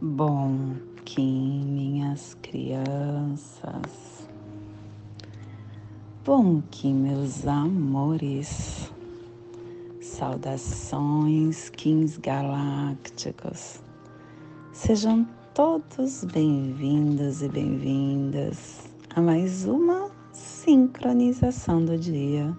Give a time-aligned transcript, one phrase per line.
[0.00, 4.28] Bom, que minhas crianças.
[6.24, 8.92] Bom que meus amores.
[10.00, 13.82] Saudações, Kings Galácticos.
[14.72, 22.56] Sejam todos bem-vindos e bem-vindas a mais uma sincronização do dia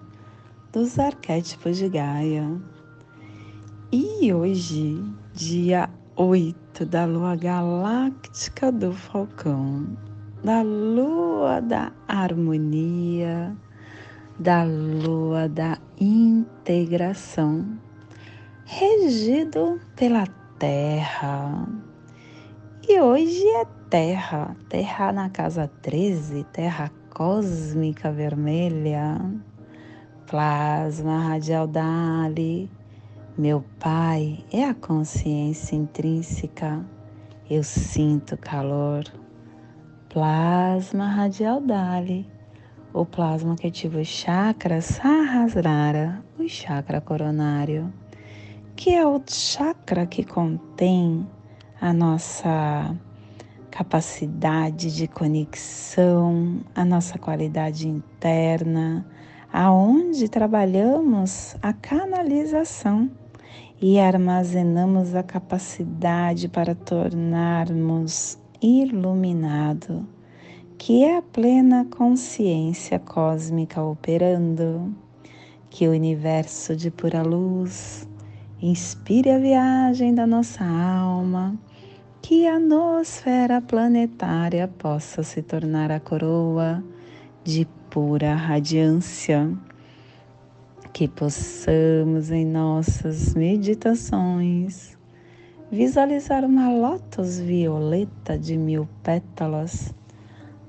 [0.74, 2.60] dos arquétipos de Gaia.
[3.90, 5.02] E hoje,
[5.32, 9.86] dia 8 da lua galáctica do Falcão,
[10.42, 13.54] da lua da harmonia,
[14.38, 17.78] da lua da integração,
[18.64, 20.26] regido pela
[20.58, 21.68] Terra.
[22.88, 29.20] E hoje é Terra, Terra na casa 13, Terra cósmica vermelha,
[30.26, 32.70] plasma radial Dali
[33.38, 36.84] meu Pai é a consciência intrínseca.
[37.48, 39.04] Eu sinto calor.
[40.08, 42.28] Plasma radial Dali,
[42.92, 47.92] o plasma que ativa o chakra Sahasrara, o chakra coronário,
[48.74, 51.26] que é o chakra que contém
[51.80, 52.96] a nossa
[53.70, 59.06] capacidade de conexão, a nossa qualidade interna,
[59.52, 63.10] aonde trabalhamos a canalização
[63.80, 70.06] e armazenamos a capacidade para tornarmos iluminado,
[70.76, 74.94] que é a plena consciência cósmica operando,
[75.70, 78.06] que o universo de pura luz
[78.60, 81.58] inspire a viagem da nossa alma,
[82.20, 86.84] que a nosfera planetária possa se tornar a coroa
[87.42, 89.52] de pura radiância
[90.92, 94.96] que possamos em nossas meditações
[95.70, 99.94] visualizar uma lótus violeta de mil pétalas.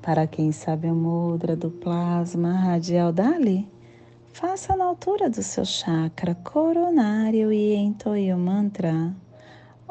[0.02, 3.70] Para quem sabe a mudra do plasma radial Dali,
[4.34, 9.14] faça na altura do seu chakra coronário e entoie o mantra.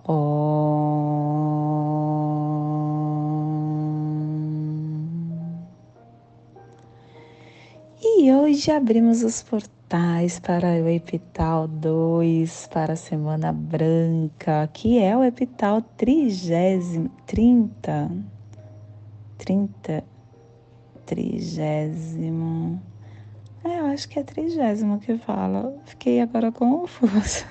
[0.05, 1.60] Om.
[8.23, 15.17] E hoje abrimos os portais para o epital 2, para a Semana Branca, que é
[15.17, 18.11] o epital trigésimo, 30,
[19.39, 20.05] 30,
[21.07, 22.79] trigésimo,
[23.65, 27.47] é, eu acho que é trigésimo que fala, fiquei agora confusa,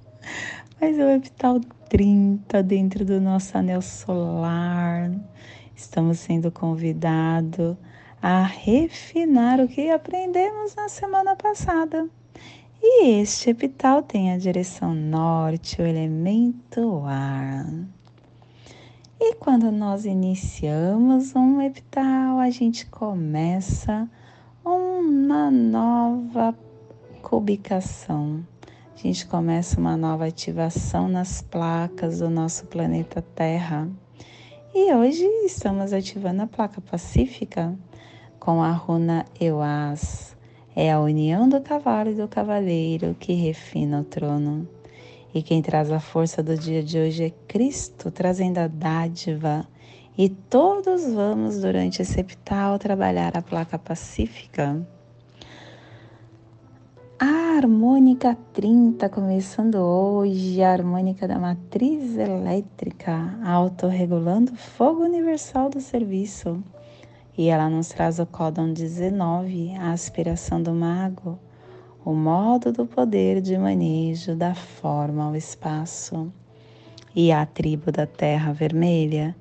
[0.80, 5.10] mas é o epital 30 dentro do nosso anel solar,
[5.76, 7.76] estamos sendo convidados
[8.22, 12.08] a refinar o que aprendemos na semana passada.
[12.80, 17.66] E este epital tem a direção norte, o elemento ar.
[19.20, 24.08] E quando nós iniciamos um epital, a gente começa
[24.64, 26.56] uma nova
[27.20, 28.46] cubicação.
[28.94, 33.88] A gente começa uma nova ativação nas placas do nosso planeta Terra.
[34.72, 37.76] E hoje estamos ativando a placa pacífica
[38.38, 40.36] com a runa Euas.
[40.74, 44.68] É a união do cavalo e do cavaleiro que refina o trono.
[45.34, 49.66] E quem traz a força do dia de hoje é Cristo, trazendo a dádiva.
[50.16, 54.86] E todos vamos, durante esse epital, trabalhar a placa pacífica.
[57.20, 65.80] A harmônica 30, começando hoje, a harmônica da matriz elétrica, autorregulando o fogo universal do
[65.80, 66.62] serviço.
[67.38, 71.38] E ela nos traz o códon 19, a aspiração do mago,
[72.04, 76.32] o modo do poder de manejo da forma ao espaço.
[77.14, 79.36] E a tribo da Terra Vermelha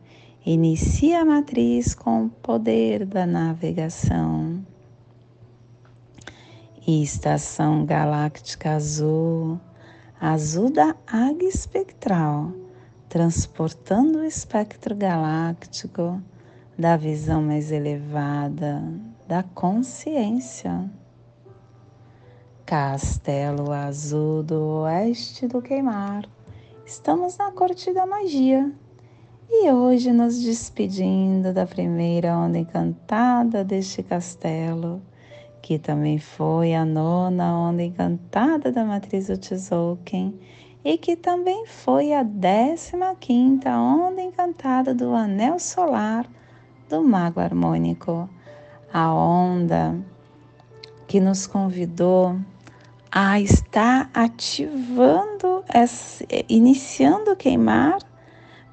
[0.45, 4.63] inicia a matriz com o poder da navegação.
[6.85, 9.59] E estação galáctica azul,
[10.21, 12.51] azul da águia espectral,
[13.09, 16.21] transportando o espectro galáctico
[16.77, 18.83] da visão mais elevada,
[19.27, 20.87] da consciência.
[22.63, 26.25] Castelo Azul do Oeste do Queimar.
[26.85, 28.71] Estamos na Corte da Magia
[29.49, 35.01] e hoje nos despedindo da primeira onda encantada deste castelo,
[35.63, 40.39] que também foi a nona onda encantada da matriz do Tzolk'in
[40.85, 46.29] e que também foi a décima quinta onda encantada do Anel Solar
[46.89, 48.29] do Mago Harmônico,
[48.91, 49.95] a onda
[51.07, 52.37] que nos convidou
[53.11, 55.63] a estar ativando,
[56.47, 57.97] iniciando queimar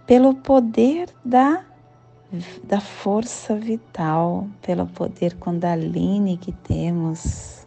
[0.07, 1.65] pelo poder da,
[2.63, 7.67] da força vital, pelo poder Kundalini que temos.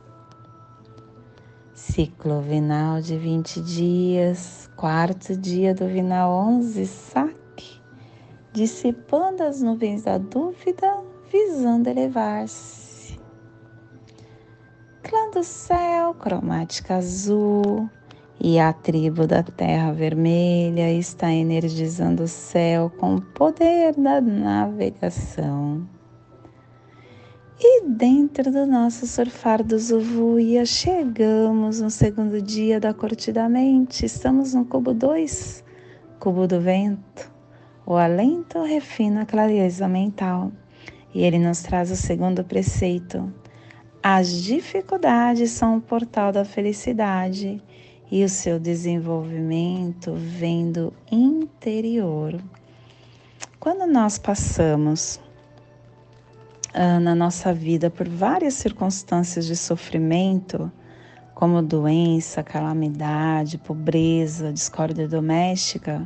[1.74, 7.36] Ciclo vinal de 20 dias, quarto dia do vinal 11, saque,
[8.58, 10.92] dissipando as nuvens da dúvida,
[11.32, 13.20] visando elevar-se.
[15.04, 17.88] Clã do céu, cromática azul,
[18.42, 25.88] e a tribo da Terra Vermelha está energizando o céu com o poder da navegação.
[27.60, 34.06] E dentro do nosso surfar do Zuvuia, chegamos no segundo dia da Cortidamente.
[34.06, 35.64] Estamos no cubo 2,
[36.20, 37.37] cubo do vento.
[37.90, 40.52] O alento refina a clareza mental.
[41.14, 43.32] E ele nos traz o segundo preceito.
[44.04, 47.64] As dificuldades são o portal da felicidade
[48.12, 52.38] e o seu desenvolvimento vem do interior.
[53.58, 55.22] Quando nós passamos
[56.74, 60.70] ah, na nossa vida por várias circunstâncias de sofrimento,
[61.34, 66.06] como doença, calamidade, pobreza, discórdia doméstica,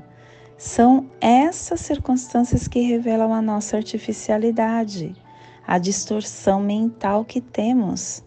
[0.61, 5.15] são essas circunstâncias que revelam a nossa artificialidade,
[5.65, 8.23] a distorção mental que temos.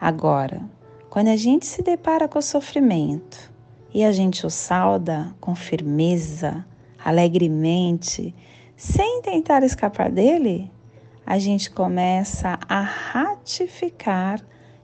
[0.00, 0.62] Agora,
[1.10, 3.52] quando a gente se depara com o sofrimento
[3.92, 6.64] e a gente o salda com firmeza,
[7.04, 8.34] alegremente,
[8.74, 10.72] sem tentar escapar dele,
[11.26, 14.40] a gente começa a ratificar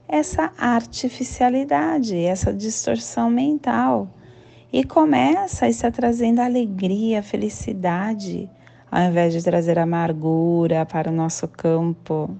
[0.07, 4.07] essa artificialidade, essa distorção mental
[4.75, 8.49] e começa a estar trazendo alegria, felicidade,
[8.91, 12.35] ao invés de trazer amargura para o nosso campo.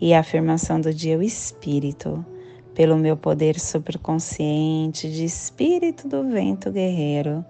[0.00, 2.24] E a afirmação do dia, o espírito
[2.74, 7.44] pelo meu poder superconsciente de espírito do vento guerreiro,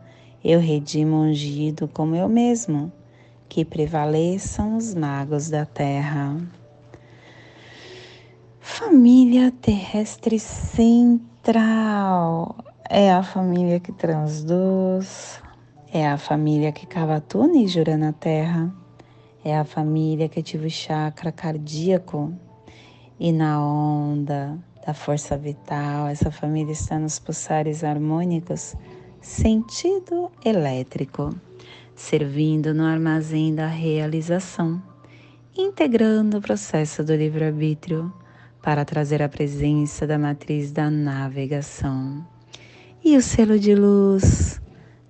[0.45, 2.91] eu redimo ungido como eu mesmo,
[3.49, 6.37] que prevaleçam os magos da terra.
[8.59, 11.87] Família terrestre central
[12.89, 15.43] é a família que transduz,
[15.93, 18.73] é a família que cava túnel e jura na terra,
[19.45, 22.33] é a família que ativa o chakra cardíaco
[23.19, 28.77] e na onda da força vital, essa família está nos pulsares harmônicos,
[29.21, 31.35] sentido elétrico,
[31.95, 34.81] servindo no armazém da realização,
[35.57, 38.13] integrando o processo do livre-arbítrio
[38.63, 42.36] para trazer a presença da matriz da navegação.
[43.09, 44.61] E o selo de luz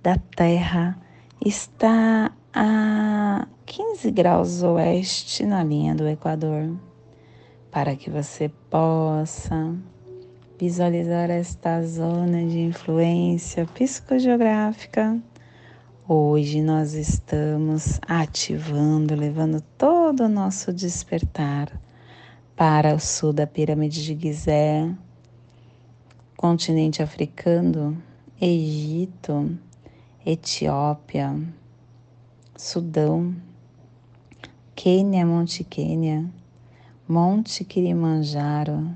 [0.03, 0.95] da Terra
[1.43, 6.77] está a 15 graus oeste na linha do Equador
[7.71, 9.75] para que você possa
[10.59, 15.19] visualizar esta zona de influência psicogeográfica.
[16.07, 21.71] Hoje nós estamos ativando, levando todo o nosso despertar
[22.55, 24.87] para o sul da pirâmide de Gizé,
[26.37, 27.97] continente africano,
[28.39, 29.57] Egito,
[30.23, 31.35] Etiópia,
[32.55, 33.35] Sudão,
[34.75, 36.29] Quênia, Monte Quênia,
[37.09, 38.87] Monte Kilimanjaro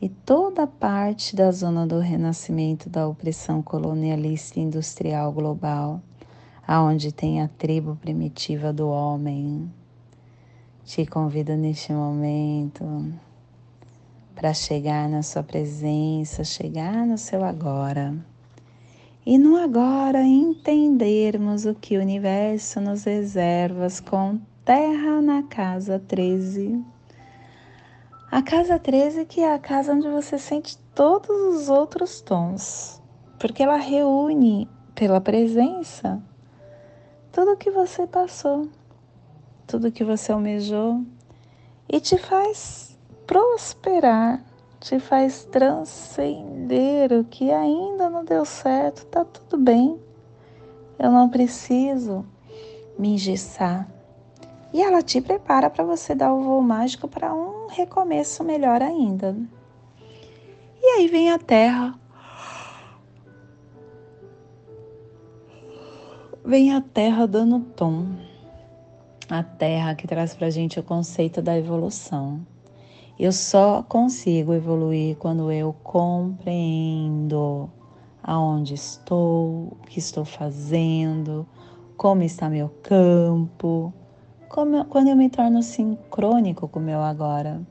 [0.00, 6.02] e toda parte da zona do renascimento da opressão colonialista industrial global,
[6.68, 9.72] aonde tem a tribo primitiva do homem.
[10.84, 12.84] Te convido neste momento
[14.34, 18.14] para chegar na sua presença, chegar no seu agora.
[19.24, 26.92] E no agora entendermos o que o universo nos reserva com Terra na Casa 13
[28.32, 32.98] a casa 13 que é a casa onde você sente todos os outros tons,
[33.38, 36.18] porque ela reúne pela presença
[37.30, 38.70] tudo que você passou,
[39.66, 41.04] tudo que você almejou
[41.86, 42.91] e te faz
[43.26, 44.44] prosperar,
[44.80, 49.98] te faz transcender o que ainda não deu certo, tá tudo bem.
[50.98, 52.24] Eu não preciso
[52.98, 53.88] me engessar
[54.72, 59.36] e ela te prepara para você dar o voo mágico para um recomeço melhor ainda.
[60.80, 61.94] E aí vem a Terra.
[66.44, 68.06] Vem a Terra dando tom.
[69.28, 72.44] A Terra que traz para a gente o conceito da evolução.
[73.22, 77.70] Eu só consigo evoluir quando eu compreendo
[78.20, 81.46] aonde estou, o que estou fazendo,
[81.96, 83.94] como está meu campo,
[84.48, 87.62] como, quando eu me torno sincrônico com o meu agora.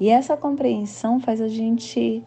[0.00, 2.24] E essa compreensão faz a gente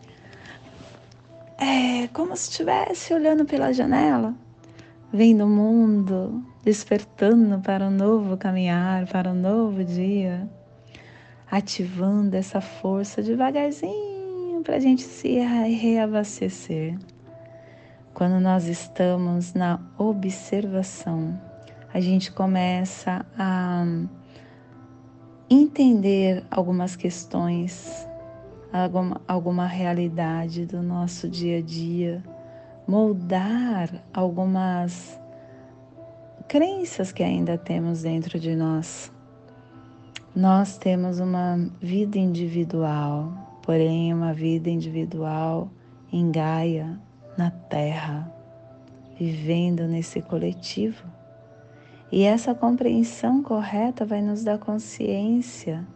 [1.58, 4.34] é como se estivesse olhando pela janela,
[5.12, 10.50] vem do mundo despertando para um novo caminhar, para um novo dia,
[11.54, 16.98] ativando essa força devagarzinho para a gente se reabastecer.
[18.12, 21.40] Quando nós estamos na observação,
[21.94, 23.86] a gente começa a
[25.48, 28.08] entender algumas questões,
[28.72, 32.24] alguma, alguma realidade do nosso dia a dia,
[32.88, 35.20] moldar algumas
[36.48, 39.14] crenças que ainda temos dentro de nós.
[40.36, 45.70] Nós temos uma vida individual, porém uma vida individual
[46.12, 47.00] em Gaia,
[47.38, 48.34] na Terra,
[49.16, 51.06] vivendo nesse coletivo.
[52.12, 55.88] E essa compreensão correta vai nos dar consciência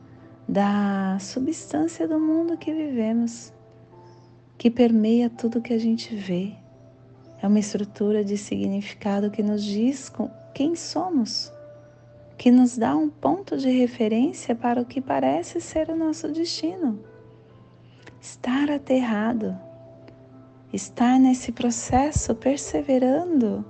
[0.48, 3.52] da substância do mundo que vivemos,
[4.56, 6.54] que permeia tudo que a gente vê.
[7.42, 10.12] É uma estrutura de significado que nos diz
[10.54, 11.52] quem somos,
[12.38, 17.00] que nos dá um ponto de referência para o que parece ser o nosso destino.
[18.22, 19.58] Estar aterrado,
[20.72, 23.66] estar nesse processo perseverando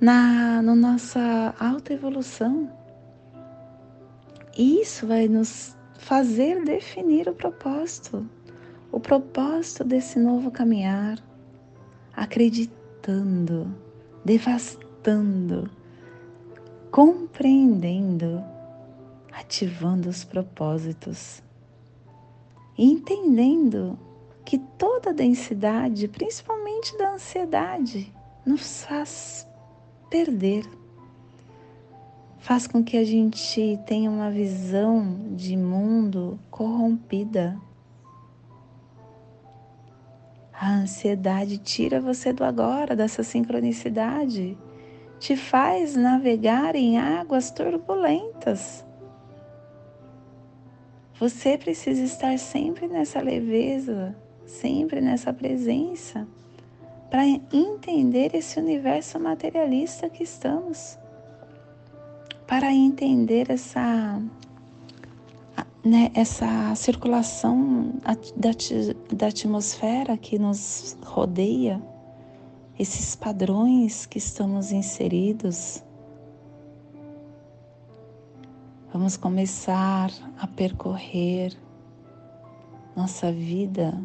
[0.00, 2.70] na no nossa autoevolução.
[4.56, 8.28] Isso vai nos fazer definir o propósito,
[8.92, 11.18] o propósito desse novo caminhar,
[12.14, 13.72] acreditando,
[14.24, 15.70] devastando,
[16.90, 18.42] compreendendo,
[19.32, 21.42] ativando os propósitos,
[22.76, 23.98] entendendo
[24.44, 28.12] que toda a densidade, principalmente da ansiedade,
[28.44, 29.46] nos faz
[30.08, 30.64] perder.
[32.38, 37.60] Faz com que a gente tenha uma visão de mundo corrompida.
[40.52, 44.56] A ansiedade tira você do agora, dessa sincronicidade,
[45.18, 48.84] te faz navegar em águas turbulentas.
[51.18, 56.26] Você precisa estar sempre nessa leveza, sempre nessa presença
[57.10, 60.98] para entender esse universo materialista que estamos,
[62.46, 64.20] para entender essa,
[65.84, 67.94] né, essa circulação
[68.36, 68.50] da,
[69.14, 71.80] da atmosfera que nos rodeia,
[72.78, 75.82] esses padrões que estamos inseridos.
[78.92, 81.56] Vamos começar a percorrer
[82.94, 84.00] nossa vida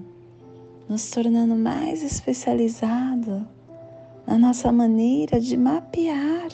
[0.89, 3.47] nos tornando mais especializado
[4.25, 6.49] na nossa maneira de mapear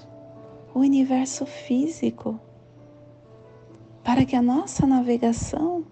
[0.73, 2.39] o universo físico,
[4.03, 5.85] para que a nossa navegação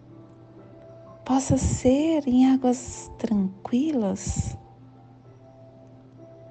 [1.26, 4.58] possa ser em águas tranquilas,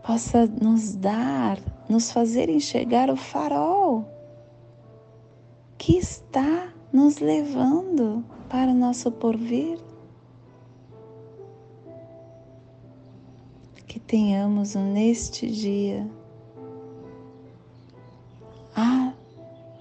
[0.06, 1.58] possa nos dar,
[1.88, 4.04] nos fazer enxergar o farol
[5.76, 9.84] que está nos levando para o nosso porvir.
[13.88, 16.06] que tenhamos neste dia
[18.74, 19.14] a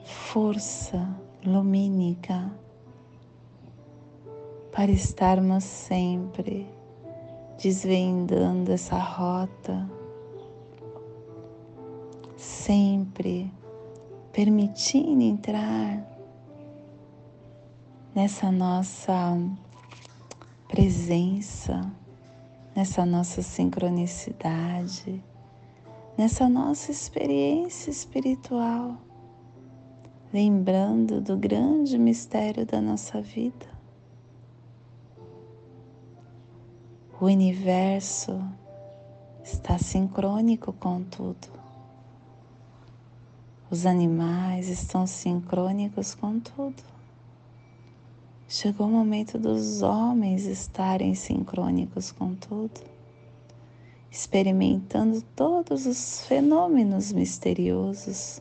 [0.06, 1.06] força
[1.44, 2.50] lumínica
[4.72, 6.66] para estarmos sempre
[7.62, 9.90] desvendando essa rota,
[12.46, 13.52] sempre
[14.32, 16.06] permitindo entrar
[18.14, 19.38] nessa nossa
[20.68, 21.92] presença
[22.76, 25.24] nessa nossa sincronicidade,
[26.18, 28.98] nessa nossa experiência espiritual,
[30.34, 33.74] lembrando do grande mistério da nossa vida.
[37.22, 38.38] O universo
[39.42, 41.65] está sincrônico com tudo.
[43.70, 46.84] Os animais estão sincrônicos com tudo.
[48.48, 52.80] Chegou o momento dos homens estarem sincrônicos com tudo,
[54.12, 58.40] experimentando todos os fenômenos misteriosos,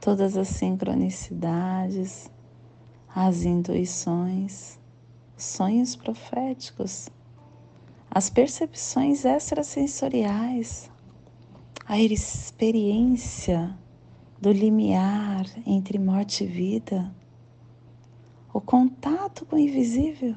[0.00, 2.30] todas as sincronicidades,
[3.12, 4.78] as intuições,
[5.36, 7.08] os sonhos proféticos,
[8.08, 10.88] as percepções extrasensoriais,
[11.84, 13.81] a experiência
[14.42, 17.14] do limiar entre morte e vida
[18.52, 20.34] o contato com o invisível.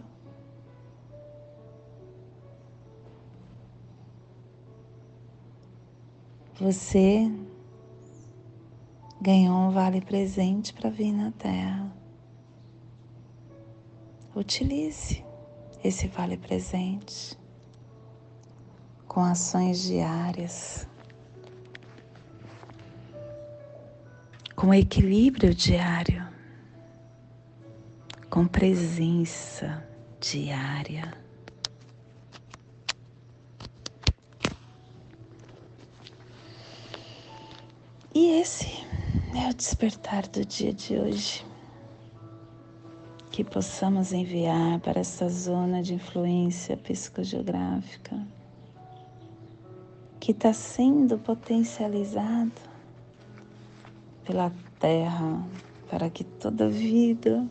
[6.59, 7.31] Você
[9.19, 11.91] ganhou um vale presente para vir na Terra.
[14.35, 15.25] Utilize
[15.83, 17.35] esse vale presente
[19.07, 20.87] com ações diárias
[24.55, 26.25] com equilíbrio diário,
[28.29, 29.85] com presença
[30.19, 31.13] diária.
[38.13, 38.85] E esse
[39.35, 41.45] é o despertar do dia de hoje.
[43.29, 48.25] Que possamos enviar para esta zona de influência psicogeográfica
[50.17, 52.64] que está sendo potencializado
[54.25, 55.41] pela Terra
[55.89, 57.47] para que toda vida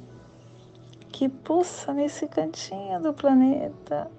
[1.10, 4.10] que pulsa nesse cantinho do planeta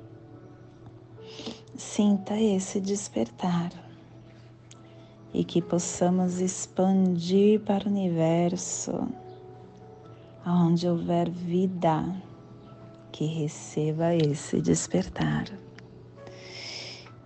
[1.78, 3.72] sinta esse despertar
[5.34, 9.10] e que possamos expandir para o universo,
[10.46, 12.16] aonde houver vida,
[13.12, 15.46] que receba esse despertar.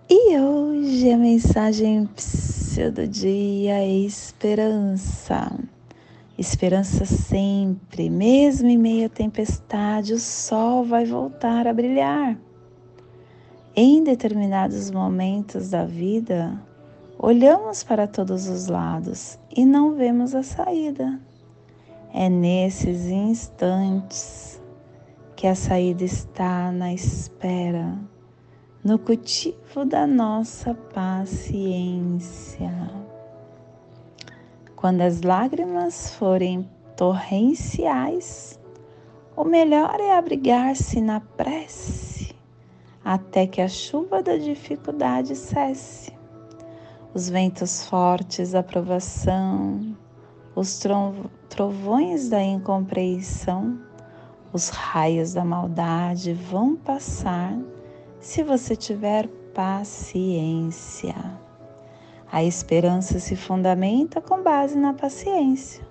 [0.08, 2.08] E hoje a mensagem
[2.92, 5.52] do dia é esperança.
[6.38, 12.38] Esperança sempre, mesmo em meio à tempestade, o sol vai voltar a brilhar.
[13.74, 16.60] Em determinados momentos da vida,
[17.22, 21.20] Olhamos para todos os lados e não vemos a saída.
[22.14, 24.58] É nesses instantes
[25.36, 27.98] que a saída está na espera,
[28.84, 32.72] no cultivo da nossa paciência.
[34.74, 38.58] Quando as lágrimas forem torrenciais,
[39.36, 42.34] o melhor é abrigar-se na prece
[43.04, 46.18] até que a chuva da dificuldade cesse
[47.12, 49.96] os ventos fortes da provação,
[50.54, 50.80] os
[51.48, 53.80] trovões da incompreensão,
[54.52, 57.56] os raios da maldade vão passar
[58.20, 61.14] se você tiver paciência.
[62.30, 65.84] A esperança se fundamenta com base na paciência.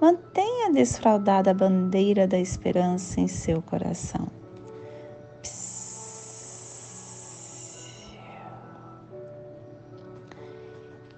[0.00, 4.28] Mantenha desfraldada a bandeira da esperança em seu coração.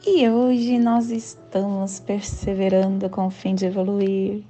[0.07, 4.42] E hoje nós estamos perseverando com o fim de evoluir,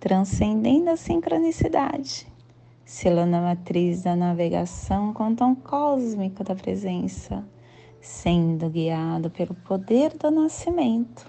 [0.00, 2.26] transcendendo a sincronicidade,
[2.86, 7.44] selando a matriz da navegação com o tom cósmico da presença,
[8.00, 11.28] sendo guiado pelo poder do nascimento.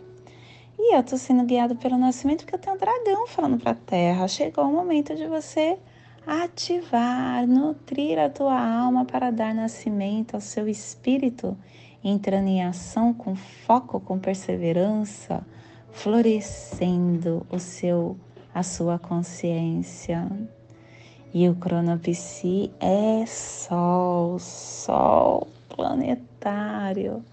[0.78, 3.76] E eu estou sendo guiado pelo nascimento porque eu tenho um dragão falando para a
[3.76, 4.28] Terra.
[4.28, 5.80] Chegou o momento de você
[6.28, 11.58] ativar, nutrir a tua alma para dar nascimento ao seu espírito
[12.04, 15.44] entrando em ação com foco, com perseverança,
[15.92, 18.16] florescendo o seu
[18.54, 20.28] a sua consciência.
[21.34, 27.24] E o cronopsi é sol, sol planetário,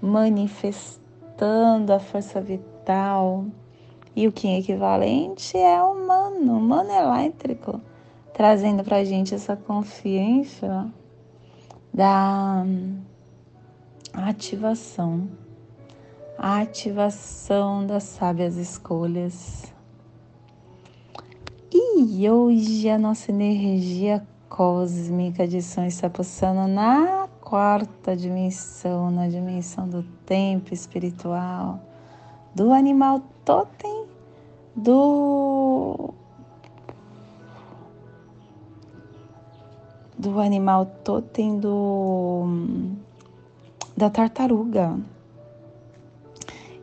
[0.00, 3.44] manifestando a força vital.
[4.14, 7.80] E o Kim equivalente é humano, humano elétrico,
[8.32, 10.90] trazendo para a gente essa consciência
[11.92, 12.64] da
[14.12, 15.28] ativação,
[16.38, 19.75] a ativação das sábias escolhas.
[21.98, 29.88] E hoje a nossa energia cósmica de som está pulsando na quarta dimensão, na dimensão
[29.88, 31.80] do tempo espiritual,
[32.54, 34.04] do animal totem,
[34.76, 36.10] do
[40.18, 42.44] do animal totem do
[43.96, 45.00] da tartaruga.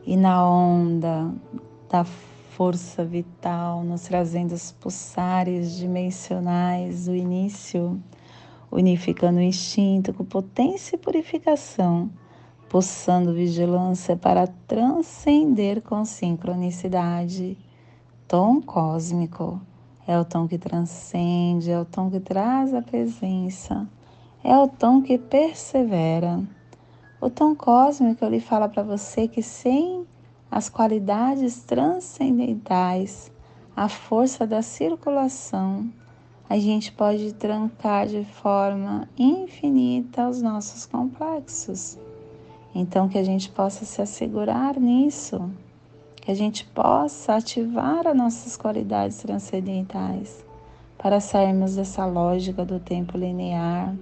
[0.04, 1.30] E na onda
[1.88, 2.04] da
[2.56, 8.00] força vital, nos trazendo os pulsares dimensionais do início,
[8.70, 12.08] unificando o instinto com potência e purificação,
[12.68, 17.58] pulsando vigilância para transcender com sincronicidade.
[18.28, 19.60] Tom cósmico
[20.06, 23.88] é o tom que transcende, é o tom que traz a presença,
[24.44, 26.40] é o tom que persevera.
[27.20, 30.06] O tom cósmico ele fala para você que sem
[30.54, 33.28] as qualidades transcendentais,
[33.74, 35.92] a força da circulação,
[36.48, 41.98] a gente pode trancar de forma infinita os nossos complexos.
[42.72, 45.50] Então, que a gente possa se assegurar nisso,
[46.14, 50.44] que a gente possa ativar as nossas qualidades transcendentais
[50.96, 53.92] para sairmos dessa lógica do tempo linear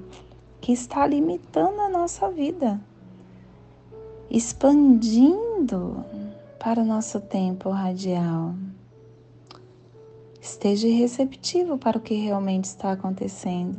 [0.60, 2.78] que está limitando a nossa vida
[4.32, 6.02] expandindo
[6.62, 8.55] para o nosso tempo radial.
[10.40, 13.77] Esteja receptivo para o que realmente está acontecendo,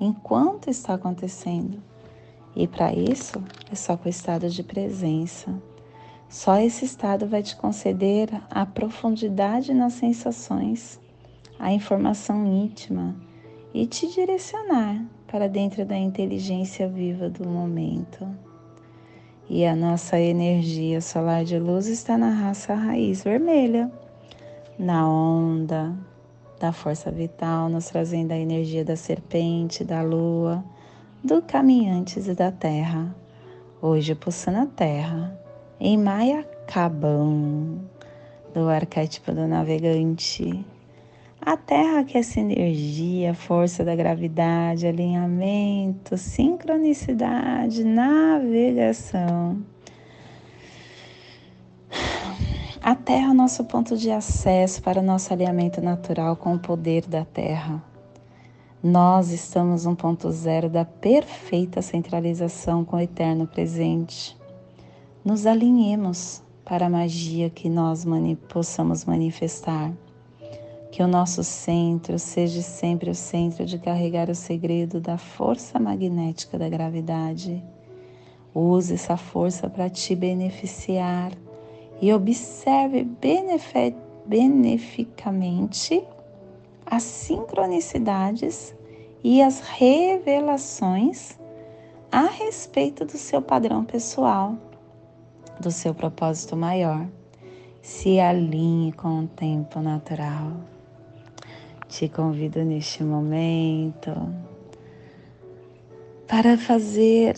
[0.00, 1.80] enquanto está acontecendo.
[2.56, 5.56] E para isso é só com o estado de presença,
[6.28, 11.00] Só esse estado vai te conceder a profundidade nas sensações,
[11.60, 13.14] a informação íntima
[13.72, 18.49] e te direcionar para dentro da inteligência viva do momento.
[19.52, 23.90] E a nossa energia solar de luz está na raça raiz vermelha,
[24.78, 25.92] na onda
[26.60, 30.64] da força vital, nos trazendo a energia da serpente, da lua,
[31.24, 33.12] do caminhantes e da terra.
[33.82, 35.36] Hoje pulsando a terra,
[35.80, 37.80] em Maia Cabão,
[38.54, 40.64] do arquétipo do navegante.
[41.40, 49.62] A Terra que é essa energia, força da gravidade, alinhamento, sincronicidade, navegação.
[52.82, 56.58] A Terra é o nosso ponto de acesso para o nosso alinhamento natural com o
[56.58, 57.82] poder da Terra.
[58.82, 64.38] Nós estamos no ponto zero da perfeita centralização com o eterno presente
[65.24, 69.92] nos alinhemos para a magia que nós mani possamos manifestar.
[70.90, 76.58] Que o nosso centro seja sempre o centro de carregar o segredo da força magnética
[76.58, 77.62] da gravidade.
[78.54, 81.32] Use essa força para te beneficiar
[82.00, 83.06] e observe
[84.26, 86.02] beneficamente
[86.84, 88.74] as sincronicidades
[89.22, 91.38] e as revelações
[92.10, 94.56] a respeito do seu padrão pessoal
[95.60, 97.06] do seu propósito maior.
[97.82, 100.69] Se alinhe com o tempo natural.
[101.90, 104.12] Te convido neste momento
[106.28, 107.34] para fazer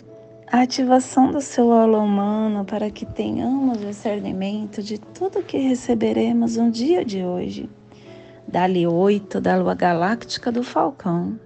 [0.46, 6.70] a ativação do seu aula humano para que tenhamos discernimento de tudo que receberemos no
[6.70, 7.68] dia de hoje.
[8.46, 11.40] Dali 8 da lua galáctica do Falcão.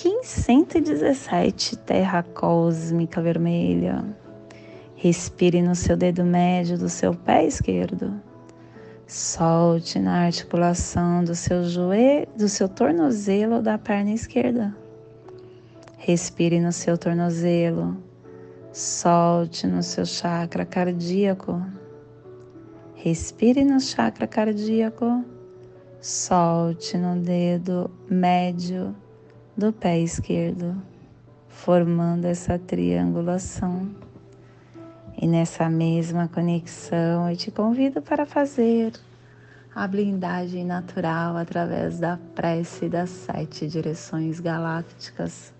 [0.00, 4.04] 1517 Terra Cósmica Vermelha.
[4.94, 8.22] Respire no seu dedo médio do seu pé esquerdo.
[9.12, 14.74] Solte na articulação do seu joelho, do seu tornozelo da perna esquerda.
[15.98, 17.94] Respire no seu tornozelo.
[18.72, 21.62] Solte no seu chakra cardíaco.
[22.94, 25.22] Respire no chakra cardíaco.
[26.00, 28.96] Solte no dedo médio
[29.54, 30.74] do pé esquerdo,
[31.48, 33.90] formando essa triangulação.
[35.22, 38.92] E nessa mesma conexão, eu te convido para fazer
[39.72, 45.54] a blindagem natural através da prece das sete direções galácticas.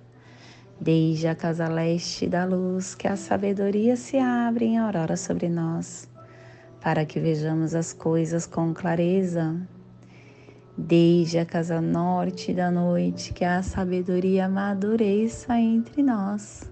[0.81, 6.11] Desde a casa leste da luz, que a sabedoria se abre em aurora sobre nós,
[6.81, 9.57] para que vejamos as coisas com clareza.
[10.77, 16.72] Desde a casa norte da noite, que a sabedoria amadureça entre nós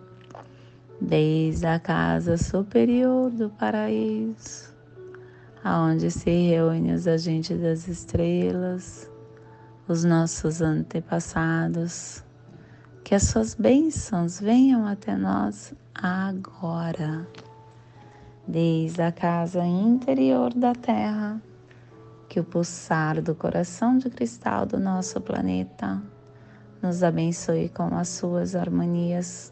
[1.01, 4.71] desde a casa superior do paraíso,
[5.63, 9.09] aonde se reúnem os agentes das estrelas,
[9.87, 12.23] os nossos antepassados,
[13.03, 17.27] que as suas bênçãos venham até nós agora,
[18.47, 21.41] desde a casa interior da Terra,
[22.29, 25.99] que o pulsar do coração de cristal do nosso planeta
[26.81, 29.51] nos abençoe com as suas harmonias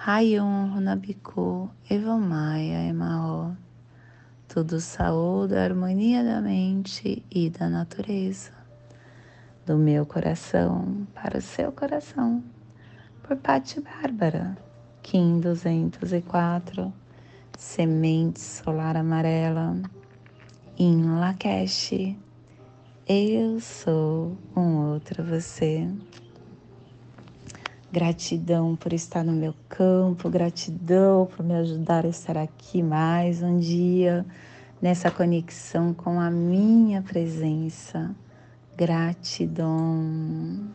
[0.00, 3.50] Rayon Runabiku Evamaya Emaó.
[4.46, 8.52] Tudo saúde, harmonia da mente e da natureza.
[9.66, 12.44] Do meu coração para o seu coração.
[13.24, 14.56] Por Patti Bárbara,
[15.02, 16.92] Kim 204,
[17.58, 19.82] Semente Solar Amarela,
[20.78, 22.14] em Lakesh.
[23.04, 25.88] Eu sou um outro você.
[27.90, 33.58] Gratidão por estar no meu campo, gratidão por me ajudar a estar aqui mais um
[33.58, 34.26] dia,
[34.80, 38.14] nessa conexão com a minha presença.
[38.76, 40.68] Gratidão.